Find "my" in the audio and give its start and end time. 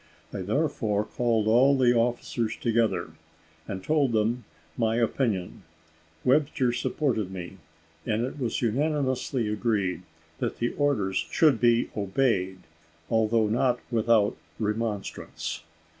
4.75-4.95